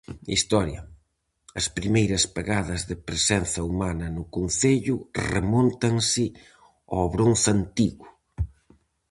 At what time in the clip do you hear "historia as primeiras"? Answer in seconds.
0.35-2.23